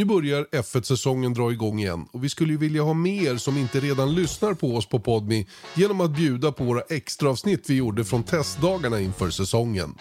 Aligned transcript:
Nu 0.00 0.06
börjar 0.06 0.46
F1-säsongen 0.52 1.34
dra 1.34 1.52
igång 1.52 1.80
igen 1.80 2.06
och 2.12 2.24
vi 2.24 2.28
skulle 2.28 2.52
ju 2.52 2.58
vilja 2.58 2.82
ha 2.82 2.94
med 2.94 3.22
er 3.22 3.36
som 3.36 3.58
inte 3.58 3.80
redan 3.80 4.14
lyssnar 4.14 4.54
på 4.54 4.76
oss 4.76 4.88
på 4.88 5.00
Podmi 5.00 5.46
genom 5.74 6.00
att 6.00 6.10
bjuda 6.10 6.52
på 6.52 6.64
våra 6.64 6.80
extraavsnitt 6.80 7.70
vi 7.70 7.74
gjorde 7.74 8.04
från 8.04 8.22
testdagarna 8.22 9.00
inför 9.00 9.30
säsongen. 9.30 9.94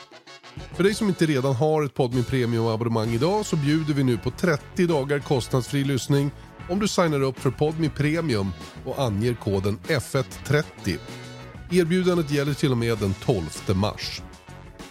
För 0.74 0.84
dig 0.84 0.94
som 0.94 1.08
inte 1.08 1.26
redan 1.26 1.56
har 1.56 1.84
ett 1.84 1.94
Podmi 1.94 2.24
Premium-abonnemang 2.24 3.14
idag 3.14 3.46
så 3.46 3.56
bjuder 3.56 3.94
vi 3.94 4.04
nu 4.04 4.18
på 4.18 4.32
30 4.32 4.88
dagar 4.88 5.20
kostnadsfri 5.20 5.84
lyssning 5.84 6.32
om 6.70 6.80
du 6.80 6.88
signar 6.88 7.22
upp 7.22 7.40
för 7.40 7.52
Podmi 7.52 7.90
Premium 7.90 8.52
och 8.86 9.02
anger 9.02 9.34
koden 9.34 9.80
F130. 9.88 10.98
Erbjudandet 11.72 12.32
gäller 12.32 12.54
till 12.54 12.72
och 12.72 12.78
med 12.78 12.98
den 12.98 13.14
12 13.14 13.44
mars. 13.76 14.22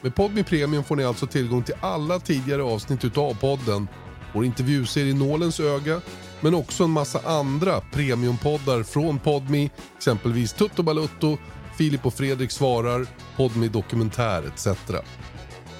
Med 0.00 0.14
Podmi 0.14 0.44
Premium 0.44 0.84
får 0.84 0.96
ni 0.96 1.04
alltså 1.04 1.26
tillgång 1.26 1.62
till 1.62 1.74
alla 1.80 2.20
tidigare 2.20 2.62
avsnitt 2.62 3.04
utav 3.04 3.34
podden, 3.34 3.88
vår 4.32 4.44
intervjuserie 4.44 5.14
Nålens 5.14 5.60
öga, 5.60 6.00
men 6.40 6.54
också 6.54 6.84
en 6.84 6.90
massa 6.90 7.20
andra 7.24 7.80
premiumpoddar 7.80 8.82
från 8.82 9.18
Podmi, 9.18 9.70
exempelvis 9.96 10.52
Tutto 10.52 10.82
Balutto, 10.82 11.38
Filip 11.76 12.06
och 12.06 12.14
Fredrik 12.14 12.50
svarar, 12.50 13.06
Podmi 13.36 13.68
Dokumentär 13.68 14.42
etc. 14.46 14.66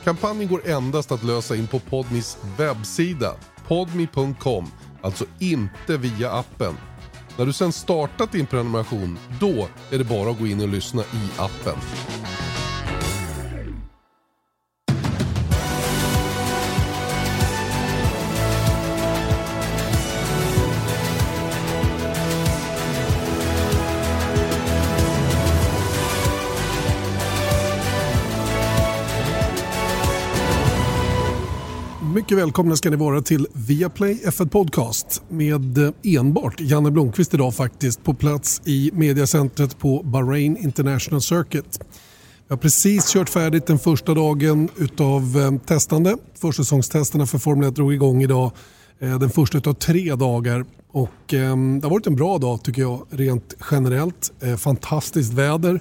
Kampanjen 0.05 0.49
går 0.49 0.69
endast 0.69 1.13
att 1.13 1.25
lösa 1.25 1.57
in 1.57 1.67
på 1.67 1.79
Podmis 1.79 2.39
webbsida, 2.59 3.35
podmi.com, 3.69 4.71
alltså 5.03 5.25
inte 5.39 5.97
via 5.97 6.33
appen. 6.33 6.77
När 7.37 7.47
du 7.47 7.53
sen 7.53 7.73
startat 7.73 8.33
din 8.33 8.47
prenumeration, 8.47 9.19
då 9.41 9.69
är 9.91 9.99
det 9.99 10.05
bara 10.05 10.31
att 10.31 10.39
gå 10.39 10.47
in 10.47 10.61
och 10.61 10.69
lyssna 10.69 11.03
i 11.03 11.41
appen. 11.41 11.77
Mycket 32.29 32.39
välkomna 32.39 32.77
ska 32.77 32.91
ni 32.91 32.97
vara 32.97 33.23
till 33.23 33.47
Viaplay 33.53 34.21
F1 34.25 34.49
Podcast 34.49 35.23
med 35.29 35.79
eh, 35.79 35.91
enbart 36.03 36.61
Janne 36.61 36.91
Blomqvist 36.91 37.35
idag 37.35 37.55
faktiskt 37.55 38.05
på 38.05 38.15
plats 38.15 38.63
i 38.65 38.91
mediacentret 38.95 39.79
på 39.79 40.03
Bahrain 40.03 40.57
International 40.57 41.23
Circuit. 41.23 41.81
Jag 42.49 42.57
har 42.57 42.61
precis 42.61 43.13
kört 43.13 43.29
färdigt 43.29 43.67
den 43.67 43.79
första 43.79 44.15
dagen 44.15 44.69
utav 44.77 45.39
eh, 45.39 45.67
testande. 45.67 46.17
Försäsongstesterna 46.35 47.27
för 47.27 47.39
Formel 47.39 47.69
1 47.69 47.75
drog 47.75 47.95
igång 47.95 48.23
idag. 48.23 48.53
Eh, 49.01 49.19
den 49.19 49.31
första 49.31 49.59
utav 49.59 49.75
tre 49.75 50.15
dagar 50.15 50.65
och 50.93 51.35
ehm, 51.35 51.81
det 51.81 51.87
har 51.87 51.91
varit 51.91 52.07
en 52.07 52.17
bra 52.17 52.39
dag 52.39 52.63
tycker 52.63 52.83
jag 52.83 53.07
rent 53.11 53.55
generellt. 53.71 54.33
Fantastiskt 54.59 55.33
väder. 55.33 55.81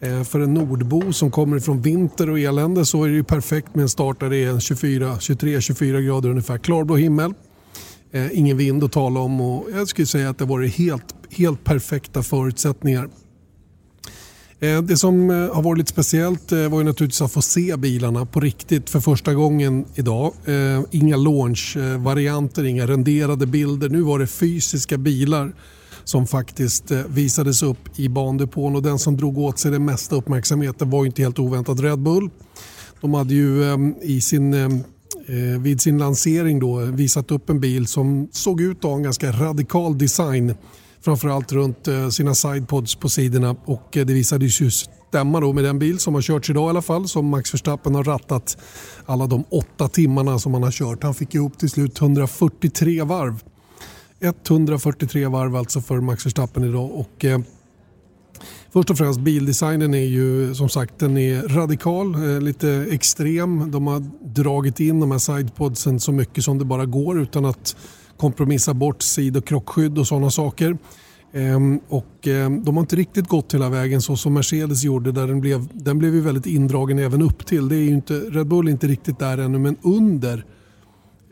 Eh, 0.00 0.24
för 0.24 0.40
en 0.40 0.54
nordbo 0.54 1.12
som 1.12 1.30
kommer 1.30 1.60
från 1.60 1.82
vinter 1.82 2.30
och 2.30 2.38
elände 2.38 2.86
så 2.86 3.04
är 3.04 3.08
det 3.08 3.14
ju 3.14 3.24
perfekt 3.24 3.74
med 3.74 3.82
en 3.82 3.88
start 3.88 4.20
där 4.20 4.30
det 4.30 4.44
är 4.44 4.52
23-24 4.52 6.00
grader 6.00 6.30
ungefär. 6.30 6.58
Klarblå 6.58 6.96
himmel, 6.96 7.34
eh, 8.12 8.38
ingen 8.38 8.56
vind 8.56 8.84
att 8.84 8.92
tala 8.92 9.20
om 9.20 9.40
och 9.40 9.66
jag 9.74 9.88
skulle 9.88 10.06
säga 10.06 10.30
att 10.30 10.38
det 10.38 10.44
varit 10.44 10.74
helt, 10.74 11.14
helt 11.30 11.64
perfekta 11.64 12.22
förutsättningar. 12.22 13.08
Eh, 14.60 14.82
det 14.82 14.96
som 14.96 15.28
har 15.28 15.62
varit 15.62 15.78
lite 15.78 15.92
speciellt 15.92 16.52
var 16.52 16.78
ju 16.78 16.84
naturligtvis 16.84 17.22
att 17.22 17.32
få 17.32 17.42
se 17.42 17.76
bilarna 17.76 18.26
på 18.26 18.40
riktigt 18.40 18.90
för 18.90 19.00
första 19.00 19.34
gången 19.34 19.84
idag. 19.94 20.32
Inga 20.90 21.16
launch-varianter, 21.16 22.64
inga 22.64 22.86
renderade 22.86 23.46
bilder. 23.46 23.88
Nu 23.88 24.00
var 24.00 24.18
det 24.18 24.26
fysiska 24.26 24.98
bilar 24.98 25.52
som 26.06 26.26
faktiskt 26.26 26.90
eh, 26.90 27.02
visades 27.08 27.62
upp 27.62 27.98
i 27.98 28.08
bandepån 28.08 28.76
och 28.76 28.82
den 28.82 28.98
som 28.98 29.16
drog 29.16 29.38
åt 29.38 29.58
sig 29.58 29.70
den 29.70 29.84
mesta 29.84 30.16
uppmärksamheten 30.16 30.90
var 30.90 31.04
ju 31.04 31.06
inte 31.06 31.22
helt 31.22 31.38
oväntat 31.38 31.80
Red 31.80 31.98
Bull. 31.98 32.30
De 33.00 33.14
hade 33.14 33.34
ju 33.34 33.64
ehm, 33.64 33.94
i 34.02 34.20
sin, 34.20 34.54
ehm, 34.54 34.80
eh, 35.28 35.60
vid 35.60 35.80
sin 35.80 35.98
lansering 35.98 36.60
då 36.60 36.80
eh, 36.80 36.86
visat 36.86 37.30
upp 37.30 37.50
en 37.50 37.60
bil 37.60 37.86
som 37.86 38.28
såg 38.32 38.60
ut 38.60 38.76
att 38.76 38.84
ha 38.84 38.94
en 38.96 39.02
ganska 39.02 39.32
radikal 39.32 39.98
design 39.98 40.54
framförallt 41.00 41.52
runt 41.52 41.88
sina 42.10 42.34
sidepods 42.34 42.94
på 42.94 43.08
sidorna 43.08 43.56
och 43.64 43.88
det 43.92 44.04
visade 44.04 44.44
ju 44.46 44.70
stämma 44.70 45.40
då 45.40 45.52
med 45.52 45.64
den 45.64 45.78
bil 45.78 45.98
som 45.98 46.14
har 46.14 46.22
körts 46.22 46.50
idag 46.50 46.66
i 46.66 46.70
alla 46.70 46.82
fall 46.82 47.08
som 47.08 47.26
Max 47.26 47.54
Verstappen 47.54 47.94
har 47.94 48.04
rattat 48.04 48.58
alla 49.06 49.26
de 49.26 49.44
åtta 49.50 49.88
timmarna 49.88 50.38
som 50.38 50.54
han 50.54 50.62
har 50.62 50.70
kört. 50.70 51.02
Han 51.02 51.14
fick 51.14 51.34
ihop 51.34 51.58
till 51.58 51.70
slut 51.70 52.00
143 52.00 53.02
varv 53.02 53.42
143 54.20 55.26
varv 55.26 55.56
alltså 55.56 55.80
för 55.80 56.00
Max 56.00 56.26
Verstappen 56.26 56.64
idag. 56.64 56.90
Och, 56.94 57.24
eh, 57.24 57.40
först 58.72 58.90
och 58.90 58.98
främst 58.98 59.20
bildesignen 59.20 59.94
är 59.94 60.06
ju 60.06 60.54
som 60.54 60.68
sagt 60.68 60.98
den 60.98 61.16
är 61.16 61.42
radikal, 61.42 62.14
eh, 62.14 62.40
lite 62.40 62.86
extrem. 62.90 63.70
De 63.70 63.86
har 63.86 64.04
dragit 64.22 64.80
in 64.80 65.00
de 65.00 65.10
här 65.10 65.18
sidepodsen 65.18 66.00
så 66.00 66.12
mycket 66.12 66.44
som 66.44 66.58
det 66.58 66.64
bara 66.64 66.86
går 66.86 67.20
utan 67.20 67.44
att 67.44 67.76
kompromissa 68.16 68.74
bort 68.74 69.02
sid 69.02 69.36
och 69.36 69.46
krockskydd 69.46 69.98
och 69.98 70.06
sådana 70.06 70.30
saker. 70.30 70.78
Ehm, 71.32 71.80
och, 71.88 72.28
eh, 72.28 72.50
de 72.50 72.76
har 72.76 72.80
inte 72.80 72.96
riktigt 72.96 73.28
gått 73.28 73.54
hela 73.54 73.68
vägen 73.68 74.02
så 74.02 74.16
som 74.16 74.34
Mercedes 74.34 74.84
gjorde 74.84 75.12
där 75.12 75.26
den 75.26 75.40
blev, 75.40 75.68
den 75.72 75.98
blev 75.98 76.14
ju 76.14 76.20
väldigt 76.20 76.46
indragen 76.46 76.98
även 76.98 77.22
upp 77.22 77.46
till. 77.46 77.68
Det 77.68 77.76
är 77.76 77.88
inte, 77.88 78.14
Red 78.14 78.46
Bull 78.46 78.68
är 78.68 78.72
inte 78.72 78.86
riktigt 78.86 79.18
där 79.18 79.38
ännu 79.38 79.58
men 79.58 79.76
under 79.82 80.44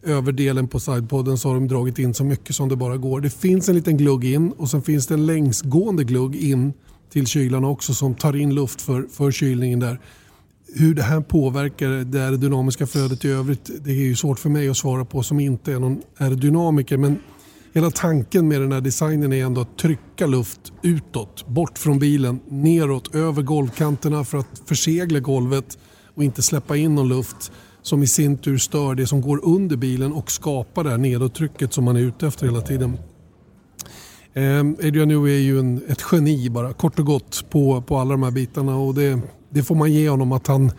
överdelen 0.04 0.68
på 0.68 0.80
sidepodden 0.80 1.38
så 1.38 1.48
har 1.48 1.54
de 1.54 1.68
dragit 1.68 1.98
in 1.98 2.14
så 2.14 2.24
mycket 2.24 2.56
som 2.56 2.68
det 2.68 2.76
bara 2.76 2.96
går. 2.96 3.20
Det 3.20 3.30
finns 3.30 3.68
en 3.68 3.74
liten 3.74 3.96
glugg 3.96 4.24
in 4.24 4.52
och 4.52 4.70
sen 4.70 4.82
finns 4.82 5.06
det 5.06 5.14
en 5.14 5.26
längsgående 5.26 6.04
glugg 6.04 6.36
in 6.36 6.72
till 7.12 7.26
kylarna 7.26 7.68
också 7.68 7.94
som 7.94 8.14
tar 8.14 8.36
in 8.36 8.54
luft 8.54 8.80
för, 8.80 9.06
för 9.12 9.30
kylningen 9.30 9.80
där. 9.80 10.00
Hur 10.74 10.94
det 10.94 11.02
här 11.02 11.20
påverkar 11.20 11.88
det 11.88 12.24
aerodynamiska 12.24 12.86
flödet 12.86 13.24
i 13.24 13.28
övrigt 13.28 13.70
det 13.84 13.90
är 13.90 13.94
ju 13.94 14.16
svårt 14.16 14.38
för 14.38 14.48
mig 14.48 14.68
att 14.68 14.76
svara 14.76 15.04
på 15.04 15.22
som 15.22 15.40
inte 15.40 15.72
är 15.72 15.78
någon 15.78 16.02
aerodynamiker. 16.18 16.96
Men 16.96 17.18
hela 17.74 17.90
tanken 17.90 18.48
med 18.48 18.60
den 18.60 18.72
här 18.72 18.80
designen 18.80 19.32
är 19.32 19.44
ändå 19.44 19.60
att 19.60 19.78
trycka 19.78 20.26
luft 20.26 20.72
utåt, 20.82 21.46
bort 21.46 21.78
från 21.78 21.98
bilen, 21.98 22.40
neråt, 22.48 23.14
över 23.14 23.42
golvkanterna 23.42 24.24
för 24.24 24.38
att 24.38 24.62
försegla 24.66 25.20
golvet 25.20 25.78
och 26.14 26.24
inte 26.24 26.42
släppa 26.42 26.76
in 26.76 26.94
någon 26.94 27.08
luft 27.08 27.52
som 27.84 28.02
i 28.02 28.06
sin 28.06 28.38
tur 28.38 28.58
stör 28.58 28.94
det 28.94 29.06
som 29.06 29.20
går 29.20 29.40
under 29.44 29.76
bilen 29.76 30.12
och 30.12 30.30
skapar 30.30 30.84
det 30.84 30.90
här 30.90 30.98
nedåttrycket 30.98 31.72
som 31.72 31.84
man 31.84 31.96
är 31.96 32.00
ute 32.00 32.26
efter 32.26 32.46
hela 32.46 32.60
tiden. 32.60 32.96
Ehm, 34.34 34.76
Adrian 34.78 35.08
Newey 35.08 35.36
är 35.36 35.42
ju 35.42 35.58
en, 35.58 35.82
ett 35.88 36.04
geni 36.12 36.50
bara, 36.50 36.72
kort 36.72 36.98
och 36.98 37.06
gott 37.06 37.44
på, 37.50 37.82
på 37.82 37.98
alla 37.98 38.10
de 38.10 38.22
här 38.22 38.30
bitarna 38.30 38.76
och 38.76 38.94
det, 38.94 39.20
det 39.50 39.62
får 39.62 39.74
man 39.74 39.92
ge 39.92 40.08
honom 40.08 40.32
att 40.32 40.46
han 40.46 40.72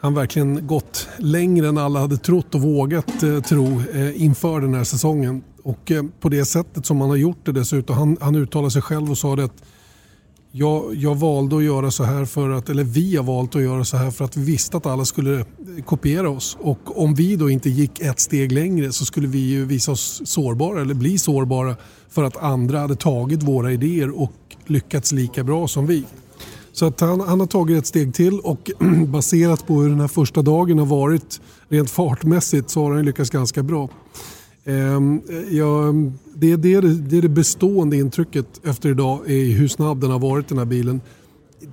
han 0.00 0.14
verkligen 0.14 0.66
gått 0.66 1.08
längre 1.16 1.68
än 1.68 1.78
alla 1.78 2.00
hade 2.00 2.16
trott 2.16 2.54
och 2.54 2.60
vågat 2.60 3.22
eh, 3.22 3.40
tro 3.40 3.82
eh, 3.94 4.22
inför 4.22 4.60
den 4.60 4.74
här 4.74 4.84
säsongen. 4.84 5.42
Och 5.62 5.90
eh, 5.90 6.04
på 6.20 6.28
det 6.28 6.44
sättet 6.44 6.86
som 6.86 7.00
han 7.00 7.10
har 7.10 7.16
gjort 7.16 7.38
det 7.44 7.52
dessutom. 7.52 7.96
Han, 7.96 8.16
han 8.20 8.34
uttalade 8.34 8.70
sig 8.70 8.82
själv 8.82 9.10
och 9.10 9.18
sa 9.18 9.36
det 9.36 9.44
att 9.44 9.62
jag, 10.58 10.94
jag, 10.94 11.14
valde 11.14 11.56
att 11.56 11.62
göra 11.62 11.90
så 11.90 12.04
här 12.04 12.24
för 12.24 12.50
att, 12.50 12.68
eller 12.68 12.84
vi 12.84 13.16
har 13.16 13.24
valt 13.24 13.56
att 13.56 13.62
göra 13.62 13.84
så 13.84 13.96
här 13.96 14.10
för 14.10 14.24
att 14.24 14.36
vi 14.36 14.44
visste 14.44 14.76
att 14.76 14.86
alla 14.86 15.04
skulle 15.04 15.40
eh, 15.40 15.44
kopiera 15.84 16.30
oss. 16.30 16.56
Och 16.60 17.02
om 17.02 17.14
vi 17.14 17.36
då 17.36 17.50
inte 17.50 17.70
gick 17.70 18.00
ett 18.00 18.20
steg 18.20 18.52
längre 18.52 18.92
så 18.92 19.04
skulle 19.04 19.28
vi 19.28 19.38
ju 19.38 19.64
visa 19.64 19.92
oss 19.92 20.22
sårbara 20.24 20.80
eller 20.80 20.94
bli 20.94 21.18
sårbara 21.18 21.76
för 22.08 22.24
att 22.24 22.36
andra 22.36 22.78
hade 22.78 22.96
tagit 22.96 23.42
våra 23.42 23.72
idéer 23.72 24.20
och 24.20 24.32
lyckats 24.66 25.12
lika 25.12 25.44
bra 25.44 25.68
som 25.68 25.86
vi. 25.86 26.04
Så 26.72 26.86
att 26.86 27.00
han, 27.00 27.20
han 27.20 27.40
har 27.40 27.46
tagit 27.46 27.78
ett 27.78 27.86
steg 27.86 28.14
till 28.14 28.40
och 28.40 28.70
baserat 29.06 29.66
på 29.66 29.82
hur 29.82 29.88
den 29.88 30.00
här 30.00 30.08
första 30.08 30.42
dagen 30.42 30.78
har 30.78 30.86
varit 30.86 31.40
rent 31.68 31.90
fartmässigt 31.90 32.70
så 32.70 32.82
har 32.82 32.94
han 32.94 33.04
lyckats 33.04 33.30
ganska 33.30 33.62
bra. 33.62 33.88
Ehm, 34.64 35.20
jag 35.50 36.12
det, 36.40 36.52
är 36.52 36.82
det, 36.82 36.94
det 36.94 37.18
är 37.18 37.22
det 37.22 37.28
bestående 37.28 37.96
intrycket 37.96 38.66
efter 38.66 38.90
idag 38.90 39.30
är 39.30 39.44
hur 39.44 39.68
snabb 39.68 40.00
den 40.00 40.10
har 40.10 40.18
varit 40.18 40.48
den 40.48 40.58
här 40.58 40.64
bilen. 40.64 41.00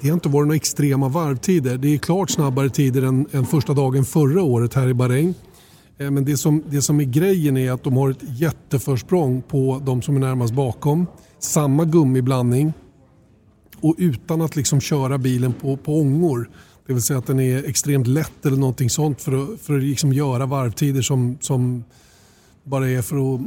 Det 0.01 0.07
har 0.07 0.13
inte 0.13 0.29
varit 0.29 0.47
några 0.47 0.55
extrema 0.55 1.09
varvtider. 1.09 1.77
Det 1.77 1.93
är 1.93 1.97
klart 1.97 2.29
snabbare 2.29 2.69
tider 2.69 3.01
än, 3.01 3.27
än 3.31 3.45
första 3.45 3.73
dagen 3.73 4.05
förra 4.05 4.43
året 4.43 4.73
här 4.73 4.87
i 4.87 4.93
Bahrain. 4.93 5.33
Eh, 5.97 6.11
men 6.11 6.25
det 6.25 6.37
som, 6.37 6.63
det 6.69 6.81
som 6.81 6.99
är 6.99 7.03
grejen 7.03 7.57
är 7.57 7.71
att 7.71 7.83
de 7.83 7.97
har 7.97 8.09
ett 8.09 8.23
jätteförsprång 8.39 9.41
på 9.41 9.81
de 9.85 10.01
som 10.01 10.15
är 10.15 10.19
närmast 10.19 10.53
bakom. 10.53 11.07
Samma 11.39 11.85
gummiblandning 11.85 12.73
och 13.81 13.95
utan 13.97 14.41
att 14.41 14.55
liksom 14.55 14.81
köra 14.81 15.17
bilen 15.17 15.53
på, 15.53 15.77
på 15.77 15.99
ångor. 15.99 16.49
Det 16.87 16.93
vill 16.93 17.01
säga 17.01 17.19
att 17.19 17.27
den 17.27 17.39
är 17.39 17.69
extremt 17.69 18.07
lätt 18.07 18.45
eller 18.45 18.57
någonting 18.57 18.89
sånt 18.89 19.21
för 19.21 19.43
att, 19.43 19.61
för 19.61 19.77
att 19.77 19.83
liksom 19.83 20.13
göra 20.13 20.45
varvtider 20.45 21.01
som, 21.01 21.37
som 21.41 21.83
bara 22.63 22.89
är 22.89 23.01
för 23.01 23.35
att 23.35 23.41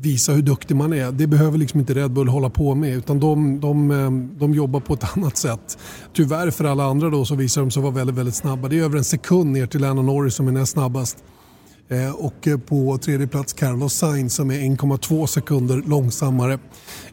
visa 0.00 0.32
hur 0.32 0.42
duktig 0.42 0.76
man 0.76 0.92
är. 0.92 1.12
Det 1.12 1.26
behöver 1.26 1.58
liksom 1.58 1.80
inte 1.80 1.94
Red 1.94 2.10
Bull 2.10 2.28
hålla 2.28 2.50
på 2.50 2.74
med 2.74 2.96
utan 2.96 3.20
de, 3.20 3.60
de, 3.60 3.90
eh, 3.90 4.10
de 4.38 4.54
jobbar 4.54 4.80
på 4.80 4.94
ett 4.94 5.04
annat 5.16 5.36
sätt. 5.36 5.78
Tyvärr 6.12 6.50
för 6.50 6.64
alla 6.64 6.84
andra 6.84 7.10
då 7.10 7.24
så 7.24 7.34
visar 7.34 7.60
de 7.60 7.70
sig 7.70 7.82
vara 7.82 7.92
väldigt, 7.92 8.16
väldigt 8.16 8.34
snabba. 8.34 8.68
Det 8.68 8.78
är 8.78 8.82
över 8.82 8.98
en 8.98 9.04
sekund 9.04 9.52
ner 9.52 9.66
till 9.66 9.80
Lennon 9.80 10.06
Norris 10.06 10.34
som 10.34 10.48
är 10.48 10.52
näst 10.52 10.72
snabbast. 10.72 11.24
Eh, 11.90 12.10
och 12.10 12.48
eh, 12.48 12.58
på 12.58 12.98
tredje 12.98 13.26
plats 13.26 13.52
Carlos 13.52 13.94
Sainz 13.94 14.34
som 14.34 14.50
är 14.50 14.58
1,2 14.58 15.26
sekunder 15.26 15.82
långsammare. 15.86 16.58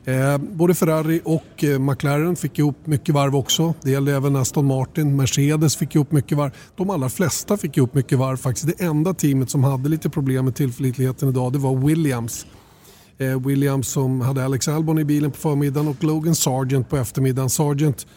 Eh, 0.06 0.38
både 0.38 0.76
Ferrari 0.76 1.22
och 1.24 1.64
eh, 1.64 1.80
McLaren 1.80 2.36
fick 2.36 2.60
ihop 2.60 2.88
mycket 2.88 3.16
varv 3.16 3.36
också. 3.36 3.74
Det 3.82 3.92
gällde 3.92 4.16
även 4.16 4.36
Aston 4.36 4.66
Martin, 4.66 5.16
Mercedes 5.16 5.76
fick 5.76 5.96
ihop 5.96 6.12
mycket 6.12 6.38
varv. 6.38 6.52
De 6.76 6.90
allra 6.90 7.10
flesta 7.10 7.58
fick 7.58 7.78
ihop 7.78 7.94
mycket 7.94 8.18
varv 8.18 8.38
faktiskt. 8.38 8.78
Det 8.78 8.84
enda 8.84 9.14
teamet 9.14 9.50
som 9.50 9.64
hade 9.64 9.90
lite 9.90 10.10
problem 10.10 10.46
med 10.46 10.56
tillförlitligheten 10.56 11.30
idag 11.30 11.54
det 11.54 11.60
var 11.60 11.76
Williams. 11.76 12.46
Eh, 13.18 13.48
Williams 13.48 13.88
som 13.88 14.22
hade 14.22 14.46
Alex 14.46 14.68
Albon 14.68 15.00
i 15.00 15.06
bilen 15.06 15.32
på 15.32 15.38
förmiddagen 15.38 15.88
och 15.88 16.04
Logan 16.04 16.36
Sargent 16.36 16.90
på 16.90 16.98
eftermiddagen. 16.98 17.50
Sargent, 17.50 18.08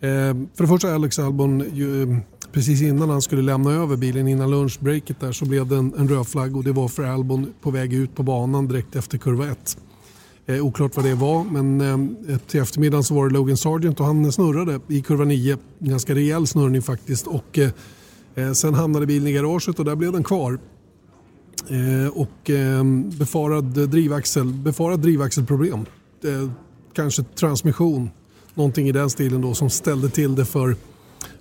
eh, 0.00 0.08
för 0.54 0.62
det 0.62 0.66
första 0.66 0.94
Alex 0.94 1.18
Albon 1.18 1.60
eh, 1.60 2.18
precis 2.52 2.82
innan 2.82 3.10
han 3.10 3.22
skulle 3.22 3.42
lämna 3.42 3.70
över 3.70 3.96
bilen 3.96 4.28
innan 4.28 4.50
lunchbreaket 4.50 5.20
där 5.20 5.32
så 5.32 5.44
blev 5.44 5.68
det 5.68 5.76
en, 5.76 5.94
en 5.98 6.08
röd 6.08 6.28
flagg 6.28 6.56
och 6.56 6.64
det 6.64 6.72
var 6.72 6.88
för 6.88 7.02
Albon 7.02 7.52
på 7.60 7.70
väg 7.70 7.92
ut 7.92 8.14
på 8.14 8.22
banan 8.22 8.68
direkt 8.68 8.96
efter 8.96 9.18
kurva 9.18 9.46
1. 9.46 9.78
Eh, 10.46 10.66
oklart 10.66 10.96
vad 10.96 11.04
det 11.04 11.14
var 11.14 11.44
men 11.44 11.80
eh, 12.28 12.38
till 12.38 12.60
eftermiddagen 12.60 13.04
så 13.04 13.14
var 13.14 13.28
det 13.28 13.34
Logan 13.34 13.56
Sargent 13.56 14.00
och 14.00 14.06
han 14.06 14.32
snurrade 14.32 14.80
i 14.88 15.02
kurva 15.02 15.24
9. 15.24 15.58
Ganska 15.78 16.14
rejäl 16.14 16.46
snurrning 16.46 16.82
faktiskt 16.82 17.26
och 17.26 17.58
eh, 18.34 18.52
sen 18.52 18.74
hamnade 18.74 19.06
bilen 19.06 19.28
i 19.28 19.32
garaget 19.32 19.78
och 19.78 19.84
där 19.84 19.96
blev 19.96 20.12
den 20.12 20.24
kvar. 20.24 20.58
Eh, 21.68 22.08
och 22.12 22.50
ehm, 22.50 23.10
befarad, 23.10 23.90
drivaxel, 23.90 24.44
befarad 24.44 25.00
drivaxelproblem. 25.00 25.86
kanske 26.94 27.22
transmission, 27.22 28.10
någonting 28.54 28.88
i 28.88 28.92
den 28.92 29.10
stilen 29.10 29.40
då 29.40 29.54
som 29.54 29.70
ställde 29.70 30.08
till 30.08 30.34
det 30.34 30.44
för 30.44 30.76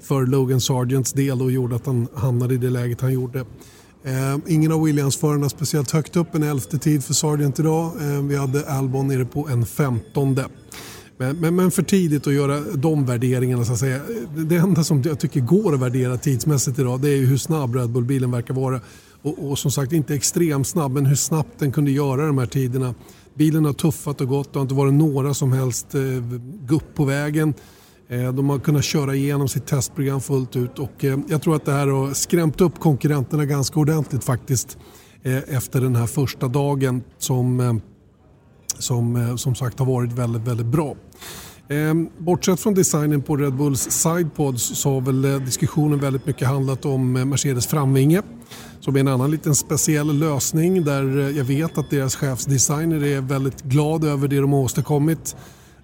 för 0.02 0.26
Logan 0.26 0.62
Sargents 0.62 1.14
del 1.14 1.42
och 1.42 1.52
gjorde 1.52 1.76
att 1.76 1.86
han 1.86 2.08
hamnade 2.16 2.54
i 2.54 2.58
det 2.58 2.70
läget 2.70 3.02
han 3.02 3.14
gjorde. 3.14 3.40
Eh, 4.04 4.38
ingen 4.48 4.72
av 4.72 4.84
Williams-förarna 4.84 5.50
speciellt 5.50 5.92
högt 5.92 6.16
upp, 6.16 6.36
en 6.36 6.44
elfte 6.44 6.78
tid 6.78 7.04
för 7.04 7.14
Sargent 7.14 7.60
idag. 7.60 7.92
Eh, 8.02 8.22
vi 8.22 8.36
hade 8.36 8.70
Albon 8.70 9.08
nere 9.08 9.26
på 9.26 9.48
en 9.48 9.66
femtonde. 9.66 10.46
Men, 11.18 11.38
men, 11.38 11.56
men, 11.56 11.72
för 11.72 11.84
tidigt 11.84 12.28
att 12.28 12.34
göra 12.34 12.60
de 12.60 13.06
värderingarna 13.06 13.66
så 13.66 13.74
att 13.74 13.80
säga. 13.80 14.00
Det 14.36 14.56
enda 14.56 14.84
som 14.84 15.02
jag 15.02 15.20
tycker 15.20 15.40
går 15.40 15.74
att 15.74 15.80
värdera 15.80 16.18
tidsmässigt 16.18 16.80
idag 16.80 17.02
det 17.02 17.10
är 17.10 17.16
ju 17.16 17.26
hur 17.26 17.38
snabb 17.38 17.76
Red 17.76 17.90
Bull-bilen 17.90 18.32
verkar 18.32 18.54
vara. 18.54 18.80
Och, 19.22 19.50
och, 19.50 19.60
som 19.60 19.72
sagt 19.72 19.94
inte 19.94 20.16
extremt 20.16 20.68
snabb 20.68 20.92
men 20.92 21.06
hur 21.06 21.16
snabbt 21.16 21.60
den 21.60 21.72
kunde 21.72 21.92
göra 21.92 22.28
de 22.28 22.38
här 22.38 22.46
tiderna. 22.46 22.96
Bilen 23.34 23.66
har 23.66 23.74
tuffat 23.74 24.22
och 24.22 24.28
gått, 24.28 24.54
det 24.54 24.60
har 24.60 24.62
inte 24.62 24.74
varit 24.74 24.94
några 24.94 25.34
som 25.34 25.52
helst 25.52 25.96
eh, 25.96 26.02
gupp 26.66 26.96
på 26.96 27.06
vägen. 27.06 27.54
Eh, 28.08 28.34
de 28.34 28.50
har 28.50 28.60
kunnat 28.60 28.84
köra 28.84 29.16
igenom 29.16 29.48
sitt 29.48 29.66
testprogram 29.66 30.22
fullt 30.22 30.56
ut 30.56 30.80
och 30.80 31.06
eh, 31.06 31.20
jag 31.30 31.42
tror 31.42 31.56
att 31.56 31.66
det 31.66 31.72
här 31.72 31.88
har 31.88 32.14
skrämt 32.14 32.62
upp 32.62 32.80
konkurrenterna 32.80 33.46
ganska 33.46 33.80
ordentligt 33.80 34.24
faktiskt 34.24 34.78
eh, 35.24 35.56
efter 35.56 35.82
den 35.82 35.96
här 35.96 36.08
första 36.08 36.48
dagen 36.48 37.04
som, 37.18 37.60
eh, 37.60 37.74
som, 38.78 39.16
eh, 39.16 39.36
som 39.36 39.56
sagt 39.56 39.80
har 39.80 39.86
varit 39.86 40.12
väldigt, 40.12 40.42
väldigt 40.42 40.66
bra. 40.66 40.96
Ehm, 41.72 42.10
bortsett 42.18 42.60
från 42.60 42.74
designen 42.74 43.22
på 43.22 43.38
Red 43.38 43.56
Bulls 43.56 43.92
sidepods 43.92 44.64
så 44.64 44.94
har 44.94 45.02
väl 45.02 45.26
eh, 45.26 45.40
diskussionen 45.40 46.00
väldigt 46.00 46.26
mycket 46.26 46.48
handlat 46.48 46.86
om 46.86 47.16
eh, 47.16 47.26
Mercedes 47.26 47.68
framvinge 47.68 48.22
som 48.80 48.96
är 48.96 49.00
en 49.00 49.08
annan 49.08 49.32
liten 49.32 49.56
speciell 49.56 50.20
lösning 50.20 50.84
där 50.84 51.20
eh, 51.20 51.38
jag 51.38 51.44
vet 51.44 51.78
att 51.78 51.90
deras 51.90 52.16
chefsdesigner 52.16 53.04
är 53.04 53.22
väldigt 53.22 53.62
glad 53.62 54.04
över 54.04 54.28
det 54.28 54.40
de 54.40 54.54
har 54.54 54.60
åstadkommit. 54.60 55.36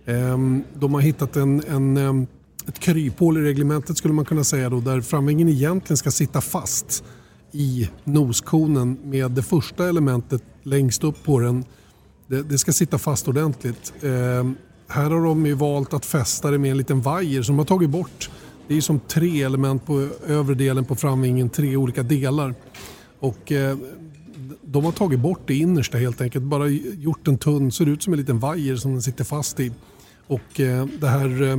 Ehm, 0.06 0.64
de 0.74 0.94
har 0.94 1.02
hittat 1.02 1.36
en, 1.36 1.64
en, 1.68 2.28
ett 2.68 2.80
kryphål 2.80 3.38
i 3.38 3.42
reglementet 3.42 3.98
skulle 3.98 4.14
man 4.14 4.26
kunna 4.26 4.44
säga 4.44 4.70
då, 4.70 4.80
där 4.80 5.02
framvingen 5.02 5.50
egentligen 5.50 5.98
ska 5.98 6.12
sitta 6.12 6.42
fast 6.42 7.04
i 7.52 7.90
noskonen 8.04 8.98
med 9.04 9.32
det 9.32 9.44
första 9.44 9.90
elementet 9.90 10.44
längst 10.64 11.04
upp 11.04 11.24
på 11.24 11.40
den. 11.40 11.66
Det, 12.28 12.44
det 12.44 12.58
ska 12.58 12.74
sitta 12.74 12.98
fast 12.98 13.28
ordentligt. 13.28 13.94
Eh, 14.02 14.44
här 14.88 15.10
har 15.10 15.26
de 15.26 15.46
ju 15.46 15.54
valt 15.54 15.94
att 15.94 16.06
fästa 16.06 16.52
det 16.52 16.58
med 16.58 16.72
en 16.72 16.78
liten 16.78 17.02
vajer 17.02 17.42
som 17.42 17.56
de 17.56 17.60
har 17.60 17.66
tagit 17.66 17.90
bort. 17.90 18.30
Det 18.68 18.78
är 18.78 18.82
som 18.82 19.00
tre 19.00 19.44
element 19.44 19.86
på 19.86 20.10
övre 20.28 20.56
delen 20.56 20.86
på 20.86 20.96
framvingen, 20.96 21.50
tre 21.50 21.76
olika 21.76 22.04
delar. 22.04 22.56
Och 23.20 23.52
eh, 23.52 23.78
de 24.62 24.86
har 24.86 24.92
tagit 24.92 25.20
bort 25.20 25.42
det 25.46 25.56
innersta 25.56 25.98
helt 25.98 26.22
enkelt, 26.22 26.46
bara 26.46 26.68
gjort 26.68 27.26
den 27.26 27.38
tunn, 27.38 27.72
ser 27.72 27.86
ut 27.86 28.04
som 28.04 28.14
en 28.14 28.20
liten 28.20 28.40
vajer 28.40 28.76
som 28.76 28.92
den 28.92 29.02
sitter 29.02 29.24
fast 29.24 29.60
i. 29.60 29.72
Och 30.28 30.60
eh, 30.60 30.86
det 31.00 31.08
här 31.08 31.44
eh, 31.44 31.58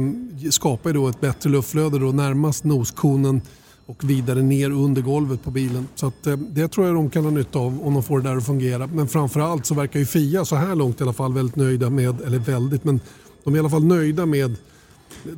skapar 0.50 0.92
då 0.92 1.08
ett 1.08 1.20
bättre 1.20 1.50
luftflöde 1.50 1.98
då 1.98 2.12
närmast 2.12 2.64
noskonen 2.64 3.40
och 3.88 4.11
vidare 4.11 4.43
ner 4.43 4.70
under 4.70 5.02
golvet 5.02 5.44
på 5.44 5.50
bilen. 5.50 5.88
Så 5.94 6.06
att, 6.06 6.26
eh, 6.26 6.37
det 6.37 6.69
tror 6.69 6.87
jag 6.87 6.94
de 6.96 7.11
kan 7.11 7.25
ha 7.25 7.31
nytta 7.31 7.58
av 7.58 7.87
om 7.87 7.94
de 7.94 8.02
får 8.02 8.20
det 8.20 8.29
där 8.29 8.37
att 8.37 8.46
fungera. 8.46 8.87
Men 8.87 9.08
framförallt 9.08 9.67
så 9.67 9.75
verkar 9.75 10.00
ju 10.00 10.06
Fia 10.06 10.44
så 10.44 10.56
här 10.56 10.75
långt 10.75 11.00
i 11.00 11.02
alla 11.02 11.12
fall 11.12 11.32
väldigt 11.32 11.56
nöjda 11.56 11.90
med, 11.90 12.20
eller 12.20 12.38
väldigt, 12.38 12.85
men 12.85 13.00
de 13.44 13.55
är 13.55 13.56
i 13.56 13.61
alla 13.61 13.70
fall 13.70 13.85
nöjda 13.85 14.26
med 14.26 14.56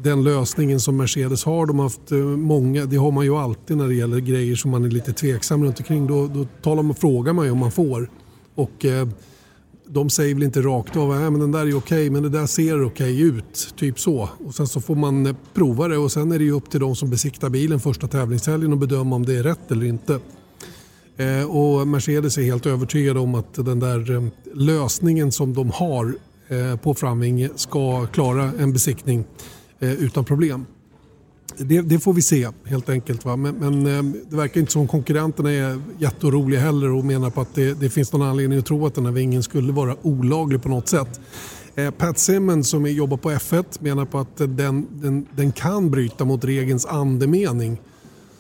den 0.03 0.25
lösningen 0.25 0.81
som 0.81 0.97
Mercedes 0.97 1.45
har. 1.45 1.67
De 1.67 1.79
har 1.79 1.87
haft 1.87 2.13
eh, 2.13 2.19
många, 2.19 2.85
det 2.85 2.97
har 2.97 3.11
man 3.11 3.25
ju 3.25 3.37
alltid 3.37 3.77
när 3.77 3.89
det 3.89 3.95
gäller 3.95 4.19
grejer 4.19 4.57
som 4.57 4.71
man 4.71 4.85
är 4.85 4.91
lite 4.91 5.13
tveksam 5.13 5.65
runt 5.65 5.79
omkring. 5.79 6.07
Då, 6.07 6.27
då 6.27 6.47
talar 6.63 6.83
man, 6.83 6.95
frågar 6.95 7.33
man 7.33 7.45
ju 7.45 7.51
om 7.51 7.59
man 7.59 7.73
får. 7.73 8.11
Och 8.55 8.85
eh, 8.85 9.09
de 9.93 10.11
säger 10.11 10.35
väl 10.35 10.43
inte 10.43 10.63
rakt 10.63 10.97
av 10.97 11.11
att 11.11 11.33
men 11.33 11.41
den 11.41 11.53
där 11.53 11.67
är 11.67 11.77
okej 11.77 12.11
men 12.11 12.23
det 12.23 12.29
där 12.29 12.47
ser 12.47 12.85
okej 12.85 13.21
ut. 13.21 13.75
Typ 13.77 14.01
så. 14.01 14.29
Och 14.47 14.55
sen 14.55 14.69
så 14.69 14.81
får 14.81 14.95
man 14.95 15.27
eh, 15.27 15.37
prova 15.55 15.89
det 15.89 15.99
och 15.99 16.13
sen 16.13 16.33
är 16.33 16.39
det 16.39 16.45
ju 16.45 16.53
upp 16.53 16.71
till 16.71 16.81
de 16.81 16.97
som 16.97 17.11
besiktar 17.11 17.51
bilen 17.51 17.81
första 17.81 18.09
tävlingshelgen 18.09 18.73
och 18.73 18.79
bedöma 18.79 19.17
om 19.17 19.27
det 19.27 19.37
är 19.37 19.43
rätt 19.43 19.71
eller 19.71 19.87
inte. 19.87 20.21
Eh, 21.17 21.51
och 21.51 21.89
Mercedes 21.89 22.39
är 22.39 22.43
helt 22.43 22.67
övertygade 22.67 23.21
om 23.21 23.35
att 23.35 23.55
den 23.55 23.81
där 23.81 24.11
eh, 24.11 24.25
lösningen 24.55 25.33
som 25.33 25.55
de 25.55 25.71
har 25.71 26.15
eh, 26.49 26.77
på 26.77 26.95
framving 26.95 27.49
ska 27.57 28.07
klara 28.07 28.53
en 28.59 28.73
besiktning 28.73 29.25
eh, 29.79 29.93
utan 29.93 30.25
problem 30.25 30.67
det, 31.65 31.81
det, 31.81 31.99
får 31.99 32.13
vi 32.13 32.23
se 32.23 32.49
helt 32.65 32.89
enkelt. 32.89 33.25
Va? 33.25 33.37
Men, 33.37 33.55
men, 33.55 33.87
eh, 33.87 34.21
det 34.31 34.37
verkar 34.37 34.61
inte 34.61 34.73
som 34.73 34.89
konkurrenterna 34.89 35.53
är 35.53 35.81
jätteoroliga 35.99 36.61
heller 36.61 36.91
och 36.91 37.05
menar 37.05 37.31
på 37.31 37.41
att 37.41 37.55
det, 37.55 37.81
det, 37.81 37.91
finns 37.91 38.13
någon 38.13 38.23
anledning 38.23 38.59
att 38.59 38.67
tro 38.67 38.87
att 38.87 38.95
den 38.95 39.07
här 39.07 39.13
vingen 39.13 39.43
skulle 39.43 39.73
vara 39.73 39.97
olaglig 40.03 40.63
på 40.63 40.69
något 40.69 40.89
sätt. 40.89 41.21
Eh, 41.75 41.91
Pat 41.91 42.19
Simmons 42.19 42.69
som 42.69 42.87
jobbar 42.87 43.17
på 43.17 43.31
F1 43.31 43.65
menar 43.79 44.05
på 44.05 44.19
att 44.19 44.37
den, 44.37 44.87
den, 44.91 45.27
den 45.37 45.53
kan 45.53 45.91
bryta 45.91 46.25
mot 46.25 46.45
regelns 46.45 46.87
andemening. 46.87 47.81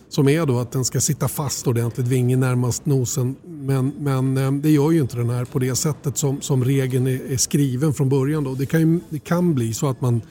Som 0.08 0.28
är 0.28 0.46
då 0.46 0.58
att 0.58 0.72
den 0.72 0.84
ska 0.84 1.00
sitta 1.00 1.28
fast 1.28 1.66
ordentligt, 1.66 2.06
vingen 2.06 2.40
närmast 2.40 2.86
nosen. 2.86 3.36
Men, 3.44 3.92
men 3.98 4.36
eh, 4.36 4.52
det 4.52 4.70
gör 4.70 4.90
ju 4.90 5.00
inte 5.00 5.16
den 5.16 5.30
här 5.30 5.44
på 5.44 5.58
det 5.58 5.76
sättet 5.76 6.18
som, 6.18 6.40
som 6.40 6.64
regeln 6.64 7.06
är, 7.06 7.32
är 7.32 7.36
skriven 7.36 7.94
från 7.94 8.08
början. 8.08 8.44
Då. 8.44 8.54
Det, 8.54 8.66
kan, 8.66 9.00
det 9.08 9.18
kan 9.18 9.54
bli 9.54 9.74
så 9.74 9.88
att 9.88 10.00
man 10.00 10.22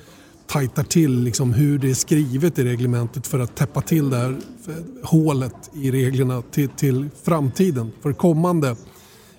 tajtar 0.49 0.83
till 0.83 1.23
liksom 1.23 1.53
hur 1.53 1.79
det 1.79 1.89
är 1.89 1.93
skrivet 1.93 2.59
i 2.59 2.63
reglementet 2.63 3.27
för 3.27 3.39
att 3.39 3.55
täppa 3.55 3.81
till 3.81 4.09
det 4.09 4.17
här 4.17 4.37
eh, 4.67 4.73
hålet 5.03 5.55
i 5.73 5.91
reglerna 5.91 6.41
till, 6.41 6.69
till 6.69 7.09
framtiden 7.23 7.91
för 8.01 8.13
kommande, 8.13 8.75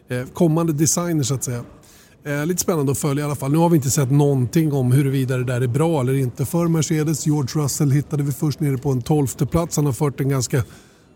eh, 0.09 0.25
kommande 0.33 0.73
designer 0.73 1.23
så 1.23 1.35
att 1.35 1.45
säga. 1.45 1.65
Eh, 2.25 2.47
lite 2.47 2.61
spännande 2.61 2.93
att 2.93 2.99
följa 2.99 3.23
i 3.23 3.25
alla 3.25 3.35
fall. 3.35 3.53
Nu 3.53 3.59
har 3.59 3.69
vi 3.69 3.77
inte 3.77 3.91
sett 3.91 4.11
någonting 4.11 4.73
om 4.73 4.93
huruvida 4.93 5.37
det 5.37 5.45
där 5.45 5.61
är 5.61 5.67
bra 5.67 6.01
eller 6.01 6.15
inte 6.15 6.47
för 6.47 6.69
Mercedes. 6.69 7.27
George 7.27 7.63
Russell 7.63 7.91
hittade 7.91 8.23
vi 8.23 8.33
först 8.33 8.61
nere 8.61 8.79
på 8.79 8.91
en 8.91 9.03
tolfte 9.03 9.47
plats. 9.47 9.77
Han 9.77 9.87
har 9.87 9.93
fört 9.93 10.21
en 10.21 10.29
ganska 10.29 10.63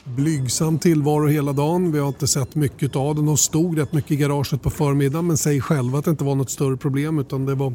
blygsam 0.05 0.79
tillvaro 0.79 1.27
hela 1.27 1.53
dagen. 1.53 1.93
Vi 1.93 1.99
har 1.99 2.09
inte 2.09 2.27
sett 2.27 2.55
mycket 2.55 2.97
av 2.97 3.15
den. 3.15 3.27
De 3.27 3.37
stod 3.37 3.79
rätt 3.79 3.93
mycket 3.93 4.11
i 4.11 4.17
garaget 4.17 4.63
på 4.63 4.71
förmiddagen 4.71 5.27
men 5.27 5.37
säger 5.37 5.61
själva 5.61 5.99
att 5.99 6.05
det 6.05 6.11
inte 6.11 6.25
var 6.25 6.35
något 6.35 6.51
större 6.51 6.77
problem 6.77 7.19
utan 7.19 7.47
det 7.47 7.55
var 7.55 7.75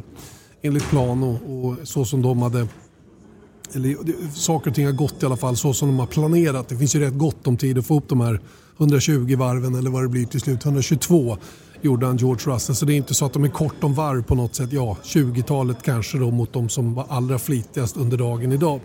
enligt 0.61 0.89
plan 0.89 1.23
och, 1.23 1.65
och 1.65 1.75
så 1.83 2.05
som 2.05 2.21
de 2.21 2.41
hade 2.41 2.67
eller 3.73 3.95
saker 4.35 4.69
och 4.69 4.75
ting 4.75 4.85
har 4.85 4.93
gått 4.93 5.23
i 5.23 5.25
alla 5.25 5.37
fall 5.37 5.57
så 5.57 5.73
som 5.73 5.87
de 5.87 5.99
har 5.99 6.07
planerat. 6.07 6.69
Det 6.69 6.77
finns 6.77 6.95
ju 6.95 6.99
rätt 6.99 7.17
gott 7.17 7.47
om 7.47 7.57
tid 7.57 7.77
att 7.77 7.85
få 7.85 7.97
upp 7.97 8.09
de 8.09 8.21
här 8.21 8.39
120 8.77 9.35
varven 9.37 9.75
eller 9.75 9.89
vad 9.89 10.03
det 10.03 10.07
blir 10.07 10.25
till 10.25 10.41
slut. 10.41 10.65
122 10.65 11.37
gjorde 11.81 12.05
han 12.05 12.17
George 12.17 12.53
Russell 12.53 12.75
så 12.75 12.85
det 12.85 12.93
är 12.93 12.97
inte 12.97 13.13
så 13.13 13.25
att 13.25 13.33
de 13.33 13.43
är 13.43 13.49
kort 13.49 13.83
om 13.83 13.93
varv 13.93 14.23
på 14.23 14.35
något 14.35 14.55
sätt. 14.55 14.71
Ja, 14.71 14.97
20-talet 15.03 15.83
kanske 15.83 16.17
då 16.17 16.31
mot 16.31 16.53
de 16.53 16.69
som 16.69 16.93
var 16.93 17.05
allra 17.09 17.39
flitigast 17.39 17.97
under 17.97 18.17
dagen 18.17 18.51
idag. 18.51 18.79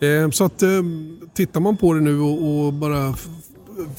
Eh, 0.00 0.30
så 0.30 0.44
att 0.44 0.62
eh, 0.62 0.68
tittar 1.34 1.60
man 1.60 1.76
på 1.76 1.92
det 1.92 2.00
nu 2.00 2.20
och, 2.20 2.66
och 2.66 2.72
bara 2.72 3.14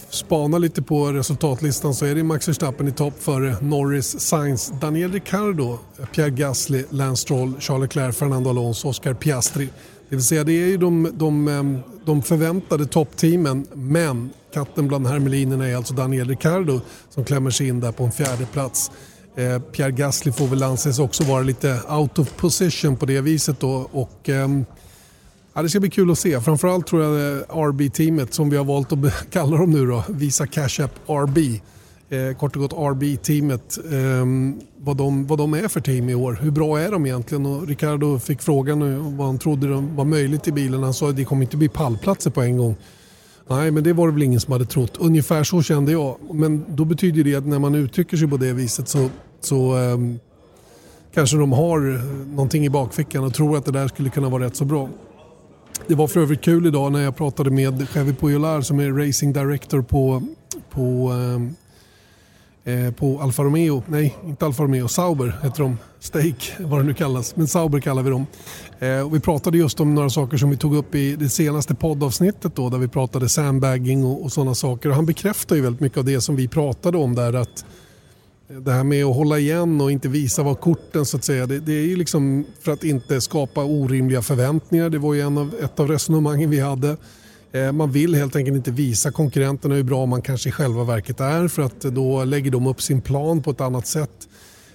spana 0.10 0.58
lite 0.58 0.82
på 0.82 1.12
resultatlistan 1.12 1.94
så 1.94 2.06
är 2.06 2.16
det 2.16 2.24
Max 2.24 2.48
Verstappen 2.48 2.88
i 2.88 2.92
topp 2.92 3.14
före 3.20 3.56
Norris, 3.62 4.20
Sainz, 4.20 4.74
Daniel 4.82 5.12
Ricciardo, 5.12 5.80
Pierre 6.16 6.30
Gasly, 6.30 6.84
Lance 6.90 7.22
Stroll, 7.22 7.54
Charles 7.60 7.82
Leclerc, 7.82 8.18
Fernando 8.18 8.50
Alonso, 8.50 8.90
Oscar 8.90 9.14
Piastri. 9.14 9.70
Det 10.10 10.16
vill 10.16 10.26
säga 10.26 10.44
det 10.44 10.54
är 10.54 10.68
ju 10.68 10.78
de, 10.78 11.12
de, 11.14 11.80
de 12.06 12.22
förväntade 12.22 12.86
toppteamen 12.86 13.68
men 13.74 14.30
katten 14.54 14.88
bland 14.88 15.08
hermelinerna 15.08 15.68
är 15.68 15.76
alltså 15.76 15.94
Daniel 15.94 16.28
Ricciardo 16.28 16.82
som 17.10 17.26
klämmer 17.26 17.52
sig 17.52 17.68
in 17.68 17.80
där 17.80 17.92
på 17.92 18.04
en 18.04 18.12
fjärde 18.12 18.46
plats. 18.46 18.92
Eh, 19.36 19.60
Pierre 19.60 19.92
Gasly 19.92 20.32
får 20.32 20.48
väl 20.48 20.64
anses 20.64 21.00
också 21.00 21.24
vara 21.24 21.42
lite 21.42 21.82
out 21.90 22.20
of 22.20 22.38
position 22.38 22.98
på 22.98 23.06
det 23.06 23.22
viset 23.22 23.60
då 23.60 23.90
och 23.92 24.30
eh, 24.30 24.48
Ja, 25.54 25.62
det 25.62 25.70
ska 25.70 25.80
bli 25.80 25.90
kul 25.90 26.12
att 26.12 26.20
se. 26.20 26.42
Framförallt 26.42 26.88
tror 26.88 27.04
jag 27.04 27.38
eh, 27.38 27.68
RB-teamet 27.70 28.34
som 28.34 28.50
vi 28.50 28.58
har 28.58 28.66
valt 28.66 28.92
att 28.92 29.30
kalla 29.32 29.58
dem 29.58 29.72
nu 29.72 29.86
då, 29.86 30.04
Visa 30.10 30.48
Cash 30.48 30.84
App 30.84 31.10
RB. 31.10 31.38
Eh, 32.10 32.38
kort 32.38 32.56
och 32.56 32.62
gott 32.62 32.74
RB-teamet. 32.74 33.78
Eh, 33.92 34.26
vad, 34.78 34.98
de, 34.98 35.28
vad 35.28 35.38
de 35.38 35.54
är 35.54 35.68
för 35.68 35.82
team 35.82 36.10
i 36.10 36.16
år. 36.16 36.40
Hur 36.42 36.52
bra 36.52 36.80
är 36.80 36.92
de 36.92 37.06
egentligen? 37.06 37.46
Och 37.46 37.68
Ricardo 37.68 38.20
fick 38.20 38.42
frågan 38.42 39.18
vad 39.18 39.28
han 39.28 39.38
trodde 39.38 39.68
var 39.68 40.06
möjligt 40.06 40.48
i 40.48 40.52
bilen. 40.52 40.84
Han 40.84 40.94
sa 40.94 41.10
att 41.10 41.16
det 41.16 41.26
kommer 41.26 41.42
inte 41.42 41.58
bli 41.58 41.70
pallplatser 41.70 42.32
på 42.32 42.42
en 42.42 42.58
gång. 42.58 42.76
Nej, 43.48 43.72
men 43.72 43.84
det 43.84 43.94
var 43.94 44.08
det 44.08 44.14
väl 44.14 44.24
ingen 44.24 44.40
som 44.40 44.52
hade 44.52 44.66
trott. 44.66 44.98
Ungefär 45.00 45.44
så 45.44 45.62
kände 45.62 45.92
jag. 45.92 46.18
Men 46.34 46.66
då 46.68 46.86
betyder 46.86 47.24
det 47.24 47.36
att 47.36 47.46
när 47.46 47.60
man 47.60 47.76
uttrycker 47.76 48.18
sig 48.18 48.28
på 48.28 48.38
det 48.38 48.54
viset 48.54 48.88
så, 48.88 49.10
så 49.42 49.78
eh, 49.78 49.98
kanske 51.14 51.38
de 51.38 51.52
har 51.52 51.80
någonting 52.36 52.66
i 52.66 52.70
bakfickan 52.70 53.24
och 53.24 53.34
tror 53.34 53.58
att 53.58 53.66
det 53.66 53.72
där 53.72 53.88
skulle 53.88 54.10
kunna 54.10 54.30
vara 54.30 54.46
rätt 54.46 54.56
så 54.56 54.66
bra. 54.66 54.90
Det 55.88 55.96
var 55.96 56.08
för 56.08 56.20
övrigt 56.20 56.42
kul 56.42 56.66
idag 56.66 56.92
när 56.92 57.02
jag 57.02 57.16
pratade 57.16 57.50
med 57.50 57.90
Chevy 57.90 58.14
Pujolar 58.14 58.62
som 58.62 58.80
är 58.80 58.92
racing 58.92 59.34
director 59.34 59.82
på, 59.82 60.24
på, 60.70 61.14
eh, 62.66 62.74
eh, 62.74 62.92
på 62.94 63.22
Alfa 63.22 63.44
Romeo. 63.44 63.84
Nej, 63.88 64.18
inte 64.26 64.46
Alfa 64.46 64.64
Romeo. 64.64 64.88
Sauber 64.88 65.40
heter 65.44 65.64
de. 65.64 65.78
Steak, 66.00 66.52
vad 66.60 66.80
det 66.80 66.84
nu 66.84 66.94
kallas. 66.94 67.36
Men 67.36 67.48
Sauber 67.48 67.80
kallar 67.80 68.04
vi 68.04 68.10
dem. 68.10 68.26
Eh, 68.80 69.00
och 69.00 69.16
vi 69.16 69.20
pratade 69.20 69.58
just 69.58 69.80
om 69.80 69.96
några 69.96 70.10
saker 70.10 70.38
som 70.38 70.50
vi 70.50 70.58
tog 70.58 70.76
upp 70.76 70.96
i 70.96 71.16
det 71.16 71.30
senaste 71.30 71.76
poddavsnittet 71.76 72.56
då, 72.56 72.70
där 72.70 72.78
vi 72.78 72.88
pratade 72.88 73.30
sandbagging 73.30 74.06
och, 74.06 74.24
och 74.24 74.32
sådana 74.32 74.56
saker. 74.56 74.90
Och 74.90 74.96
han 74.96 75.06
bekräftar 75.06 75.56
ju 75.56 75.62
väldigt 75.62 75.82
mycket 75.82 75.98
av 75.98 76.06
det 76.06 76.22
som 76.22 76.36
vi 76.36 76.48
pratade 76.48 76.98
om 76.98 77.16
där. 77.16 77.34
att 77.34 77.66
det 78.60 78.72
här 78.72 78.84
med 78.84 79.06
att 79.06 79.16
hålla 79.16 79.40
igen 79.40 79.82
och 79.82 79.92
inte 79.92 80.08
visa 80.10 80.44
vad 80.44 80.60
korten 80.60 81.06
så 81.06 81.18
att 81.18 81.24
säga. 81.24 81.46
Det, 81.46 81.60
det 81.60 81.74
är 81.74 81.86
ju 81.86 81.96
liksom 81.96 82.46
för 82.62 82.72
att 82.72 82.84
inte 82.84 83.22
skapa 83.22 83.64
orimliga 83.64 84.22
förväntningar. 84.22 84.90
Det 84.90 84.98
var 84.98 85.14
ju 85.14 85.22
en 85.22 85.38
av, 85.38 85.56
ett 85.64 85.80
av 85.80 85.88
resonemangen 85.88 86.50
vi 86.50 86.60
hade. 86.60 86.98
Eh, 87.52 87.72
man 87.72 87.92
vill 87.92 88.16
helt 88.16 88.36
enkelt 88.36 88.58
inte 88.58 88.72
visa 88.72 89.12
konkurrenterna 89.12 89.76
hur 89.76 89.84
bra 89.84 90.06
man 90.06 90.22
kanske 90.22 90.50
i 90.50 90.52
själva 90.52 90.84
verket 90.84 91.20
är 91.20 91.48
för 91.48 91.62
att 91.62 91.82
då 91.82 92.24
lägger 92.24 92.52
de 92.52 92.68
upp 92.68 92.82
sin 92.82 93.02
plan 93.02 93.42
på 93.44 93.52
ett 93.52 93.62
annat 93.62 93.88
sätt. 93.88 94.28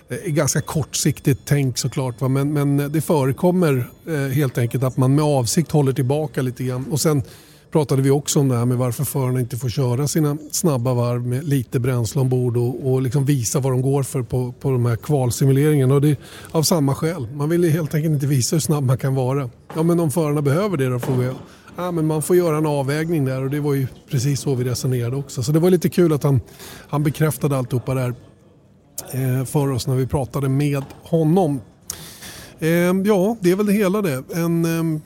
Eh, 0.08 0.30
ganska 0.32 0.60
kortsiktigt 0.60 1.40
tänk 1.44 1.78
såklart 1.78 2.20
va? 2.20 2.28
Men, 2.28 2.52
men 2.52 2.92
det 2.92 3.00
förekommer 3.00 3.90
eh, 4.06 4.14
helt 4.14 4.58
enkelt 4.58 4.84
att 4.84 4.96
man 4.96 5.14
med 5.14 5.24
avsikt 5.24 5.70
håller 5.70 5.92
tillbaka 5.92 6.42
lite 6.42 6.64
grann. 6.64 6.86
Och 6.90 7.00
sen 7.00 7.22
pratade 7.70 8.02
vi 8.02 8.10
också 8.10 8.40
om 8.40 8.48
det 8.48 8.56
här 8.56 8.64
med 8.64 8.78
varför 8.78 9.04
förarna 9.04 9.40
inte 9.40 9.56
får 9.56 9.68
köra 9.68 10.08
sina 10.08 10.36
snabba 10.50 10.94
varv 10.94 11.26
med 11.26 11.44
lite 11.44 11.80
bränsle 11.80 12.20
ombord 12.20 12.56
och, 12.56 12.92
och 12.92 13.02
liksom 13.02 13.24
visa 13.24 13.60
vad 13.60 13.72
de 13.72 13.82
går 13.82 14.02
för 14.02 14.22
på, 14.22 14.52
på 14.52 14.70
de 14.70 14.86
här 14.86 14.96
kvalsimuleringarna. 14.96 15.94
Och 15.94 16.00
det 16.00 16.08
är 16.08 16.16
av 16.50 16.62
samma 16.62 16.94
skäl. 16.94 17.28
Man 17.32 17.48
vill 17.48 17.70
helt 17.70 17.94
enkelt 17.94 18.14
inte 18.14 18.26
visa 18.26 18.56
hur 18.56 18.60
snabb 18.60 18.84
man 18.84 18.98
kan 18.98 19.14
vara. 19.14 19.50
Ja, 19.74 19.82
men 19.82 20.00
om 20.00 20.10
förarna 20.10 20.42
behöver 20.42 20.76
det 20.76 20.88
då 20.88 20.98
frågar 20.98 21.22
jag. 21.22 21.34
Ja, 21.76 21.90
men 21.90 22.06
man 22.06 22.22
får 22.22 22.36
göra 22.36 22.56
en 22.56 22.66
avvägning 22.66 23.24
där 23.24 23.42
och 23.44 23.50
det 23.50 23.60
var 23.60 23.74
ju 23.74 23.86
precis 24.10 24.40
så 24.40 24.54
vi 24.54 24.64
resonerade 24.64 25.16
också. 25.16 25.42
Så 25.42 25.52
det 25.52 25.58
var 25.58 25.70
lite 25.70 25.88
kul 25.88 26.12
att 26.12 26.22
han, 26.22 26.40
han 26.88 27.02
bekräftade 27.02 27.56
alltihopa 27.56 27.94
där 27.94 28.14
eh, 29.12 29.44
för 29.44 29.70
oss 29.70 29.86
när 29.86 29.94
vi 29.94 30.06
pratade 30.06 30.48
med 30.48 30.84
honom. 31.02 31.60
Ehm, 32.60 33.04
ja, 33.04 33.36
det 33.40 33.50
är 33.50 33.56
väl 33.56 33.66
det 33.66 33.72
hela 33.72 34.02
det. 34.02 34.22
En, 34.34 34.64
ehm, 34.64 35.00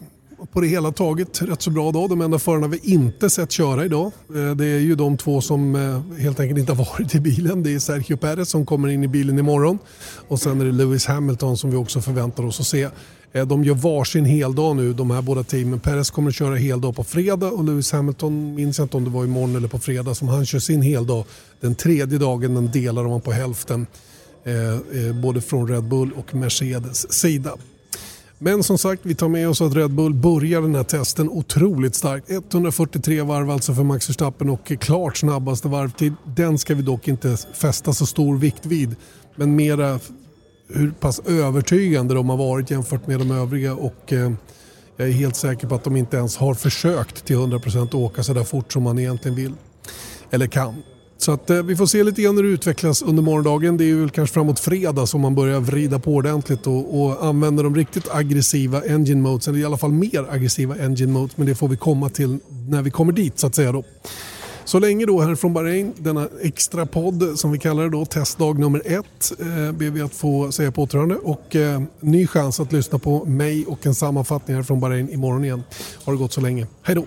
på 0.53 0.61
det 0.61 0.67
hela 0.67 0.93
taget 0.93 1.43
rätt 1.43 1.63
så 1.63 1.71
bra 1.71 1.93
dag. 1.93 2.09
De 2.09 2.21
enda 2.21 2.39
förarna 2.39 2.67
vi 2.67 2.81
inte 2.83 3.31
sett 3.31 3.51
köra 3.51 3.85
idag 3.85 4.13
eh, 4.35 4.51
det 4.57 4.67
är 4.67 4.79
ju 4.79 4.95
de 4.95 5.17
två 5.17 5.41
som 5.41 5.75
eh, 5.75 6.19
helt 6.19 6.41
enkelt 6.41 6.59
inte 6.59 6.73
har 6.73 6.85
varit 6.99 7.15
i 7.15 7.21
bilen. 7.21 7.63
Det 7.63 7.75
är 7.75 7.79
Sergio 7.79 8.17
Perez 8.17 8.49
som 8.49 8.67
kommer 8.67 8.89
in 8.89 9.05
i 9.05 9.09
bilen 9.09 9.39
imorgon 9.39 9.79
och 10.29 10.41
sen 10.41 10.61
är 10.61 10.65
det 10.65 10.73
Lewis 10.73 11.07
Hamilton 11.07 11.57
som 11.57 11.71
vi 11.71 11.77
också 11.77 12.01
förväntar 12.01 12.45
oss 12.45 12.61
att 12.61 12.67
se. 12.67 12.89
Eh, 13.33 13.47
de 13.47 13.65
gör 13.65 13.75
varsin 13.75 14.25
heldag 14.25 14.77
nu 14.77 14.93
de 14.93 15.11
här 15.11 15.23
båda 15.23 15.43
teamen. 15.43 15.81
Perez 15.81 16.11
kommer 16.11 16.29
att 16.29 16.35
köra 16.35 16.57
heldag 16.57 16.97
på 16.97 17.05
fredag 17.05 17.51
och 17.51 17.65
Lewis 17.65 17.93
Hamilton 17.93 18.55
minns 18.55 18.79
jag 18.79 18.85
inte 18.85 18.97
om 18.97 19.05
det 19.05 19.11
var 19.11 19.25
imorgon 19.25 19.57
eller 19.57 19.69
på 19.69 19.79
fredag 19.79 20.15
som 20.15 20.29
han 20.29 20.47
kör 20.47 20.59
sin 20.59 20.83
heldag. 20.83 21.25
Den 21.61 21.75
tredje 21.75 22.19
dagen 22.19 22.55
den 22.55 22.71
delar 22.71 23.05
de 23.05 23.21
på 23.21 23.33
hälften. 23.33 23.87
både 25.23 25.41
från 25.41 25.69
Red 25.69 25.85
Bull 25.85 26.13
och 26.13 26.35
Mercedes 26.35 27.13
sida. 27.13 27.57
Men 28.43 28.63
som 28.63 28.79
sagt, 28.79 29.01
vi 29.05 29.15
tar 29.15 29.29
med 29.29 29.49
oss 29.49 29.61
att 29.61 29.75
Red 29.75 29.91
Bull 29.91 30.15
börjar 30.15 30.61
den 30.61 30.75
här 30.75 30.85
testen 30.85 31.29
otroligt 31.29 31.95
starkt. 31.95 32.31
143 32.31 33.23
varv 33.23 33.51
alltså 33.51 33.75
för 33.75 33.83
Max 33.83 34.09
Verstappen 34.09 34.51
och 34.51 34.73
klart 34.81 35.17
snabbaste 35.17 35.69
varvtid. 35.69 36.15
Den 36.25 36.59
ska 36.59 36.75
vi 36.75 36.83
dock 36.83 37.09
inte 37.09 37.37
fästa 37.53 37.93
så 37.93 38.07
stor 38.07 38.37
vikt 38.37 38.67
vid. 38.67 38.97
Men 39.37 39.57
mera 39.57 40.01
hur 40.69 40.91
pass 40.91 41.21
övertygande 41.27 42.15
de 42.15 42.29
har 42.29 42.37
varit 42.37 42.71
jämfört 42.71 43.07
med 43.07 43.19
de 43.19 43.31
övriga 43.31 43.75
och 43.75 44.13
eh, 44.13 44.33
jag 44.97 45.09
är 45.09 45.13
helt 45.13 45.37
säker 45.37 45.67
på 45.67 45.75
att 45.75 45.85
de 45.85 45.97
inte 45.97 46.17
ens 46.17 46.37
har 46.37 46.55
försökt 46.55 47.25
till 47.25 47.37
100% 47.37 47.95
åka 47.95 48.23
så 48.23 48.33
där 48.33 48.45
fort 48.45 48.73
som 48.73 48.83
man 48.83 48.99
egentligen 48.99 49.37
vill. 49.37 49.53
Eller 50.31 50.47
kan. 50.47 50.83
Så 51.21 51.33
att, 51.33 51.51
eh, 51.51 51.63
vi 51.63 51.77
får 51.77 51.87
se 51.87 52.05
lite 52.05 52.23
grann 52.23 52.37
hur 52.37 52.43
det 52.43 52.49
utvecklas 52.49 53.03
under 53.03 53.23
morgondagen. 53.23 53.77
Det 53.77 53.91
är 53.91 53.95
väl 53.95 54.11
kanske 54.11 54.35
framåt 54.35 54.61
fredag 54.61 55.07
som 55.07 55.21
man 55.21 55.35
börjar 55.35 55.61
vrida 55.61 55.99
på 55.99 56.15
ordentligt 56.15 56.67
och, 56.67 57.03
och 57.03 57.25
använder 57.25 57.65
de 57.65 57.77
riktigt 57.77 58.11
aggressiva 58.11 58.83
engine 58.83 59.21
modes, 59.21 59.49
eller 59.49 59.59
i 59.59 59.65
alla 59.65 59.77
fall 59.77 59.93
mer 59.93 60.27
aggressiva 60.31 60.75
engine 60.75 61.13
modes, 61.13 61.37
men 61.37 61.47
det 61.47 61.55
får 61.55 61.69
vi 61.69 61.77
komma 61.77 62.09
till 62.09 62.39
när 62.69 62.83
vi 62.83 62.91
kommer 62.91 63.13
dit 63.13 63.39
så 63.39 63.47
att 63.47 63.55
säga. 63.55 63.73
Då. 63.73 63.85
Så 64.65 64.79
länge 64.79 65.07
då 65.07 65.21
här 65.21 65.35
från 65.35 65.53
Bahrain, 65.55 65.93
denna 65.99 66.29
extra 66.43 66.87
podd 66.87 67.39
som 67.39 67.53
vi 67.53 67.59
kallar 67.59 67.83
det 67.83 67.91
då, 67.91 68.05
testdag 68.05 68.59
nummer 68.59 68.83
ett, 68.85 69.33
eh, 69.41 69.73
ber 69.73 69.91
vi 69.91 70.01
att 70.01 70.15
få 70.15 70.53
säga 70.53 70.73
på 70.73 70.83
återhörande 70.83 71.17
och 71.17 71.57
eh, 71.57 71.83
ny 72.01 72.27
chans 72.27 72.61
att 72.61 72.73
lyssna 72.73 72.99
på 72.99 73.25
mig 73.25 73.65
och 73.67 73.87
en 73.87 73.95
sammanfattning 73.95 74.57
här 74.57 74.63
från 74.63 74.81
Bahrain 74.81 75.11
imorgon 75.11 75.45
igen. 75.45 75.63
Har 76.05 76.13
det 76.13 76.19
gått 76.19 76.33
så 76.33 76.41
länge. 76.41 76.67
Hej 76.83 76.95
då! 76.95 77.05